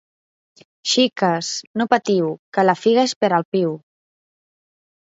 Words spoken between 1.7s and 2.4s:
no patiu,